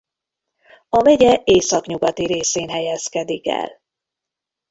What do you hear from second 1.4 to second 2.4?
északnyugati